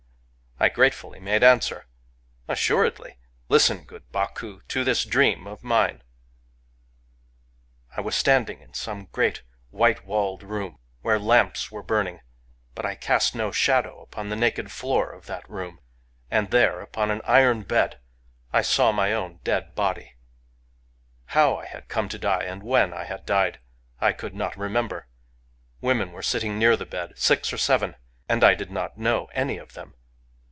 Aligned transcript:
I 0.63 0.69
gratefully 0.69 1.19
made 1.19 1.43
answer:— 1.43 1.87
"Assuredly!... 2.47 3.17
Listen, 3.49 3.83
good 3.83 4.03
BcHcu, 4.11 4.61
to 4.67 4.83
this 4.83 5.03
dream 5.05 5.47
of 5.47 5.63
mine!— 5.63 6.03
"I 7.97 8.01
was 8.01 8.15
standing 8.15 8.59
in 8.61 8.75
some 8.75 9.05
great 9.11 9.41
white 9.71 10.05
walled 10.05 10.43
room, 10.43 10.77
where 11.01 11.17
lamps 11.17 11.71
were 11.71 11.81
burning; 11.81 12.19
but 12.75 12.85
I 12.85 12.93
cast 12.93 13.33
no 13.33 13.49
Digitized 13.49 13.49
by 13.49 13.49
Googk 13.49 13.53
THE 13.55 13.57
EATER 13.57 13.73
OF 13.73 13.81
DREAMS 13.81 14.09
249 14.13 14.13
shadow 14.13 14.21
on 14.21 14.29
the 14.29 14.35
naked 14.35 14.71
floor 14.71 15.11
of 15.13 15.25
that 15.25 15.49
room,— 15.49 15.79
and 16.29 16.51
there, 16.51 16.81
upon 16.81 17.09
an 17.09 17.21
iron 17.25 17.63
bed, 17.63 17.99
I 18.53 18.61
saw 18.61 18.91
my 18.91 19.11
own 19.13 19.39
dead 19.43 19.73
body. 19.73 20.13
How 21.33 21.55
I 21.57 21.65
had 21.65 21.87
come 21.87 22.07
to 22.09 22.19
die, 22.19 22.43
and 22.43 22.61
when 22.61 22.93
I 22.93 23.05
had 23.05 23.25
died, 23.25 23.59
I 23.99 24.13
could 24.13 24.35
not 24.35 24.55
remember. 24.55 25.07
Women 25.81 26.11
were 26.11 26.21
sitting 26.21 26.59
near 26.59 26.77
the 26.77 26.85
bed,— 26.85 27.13
six 27.17 27.51
or 27.51 27.57
seven,— 27.57 27.95
and 28.29 28.43
I 28.43 28.53
did 28.53 28.69
not 28.69 28.95
know 28.95 29.25
any 29.33 29.57
of 29.57 29.73
them. 29.73 29.95